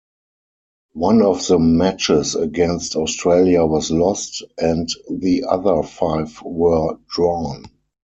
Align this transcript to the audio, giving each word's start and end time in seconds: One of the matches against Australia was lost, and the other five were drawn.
One 0.95 1.21
of 1.21 1.45
the 1.45 1.59
matches 1.59 2.33
against 2.33 2.95
Australia 2.95 3.63
was 3.65 3.91
lost, 3.91 4.41
and 4.57 4.89
the 5.07 5.43
other 5.47 5.83
five 5.83 6.41
were 6.41 6.97
drawn. 7.07 7.65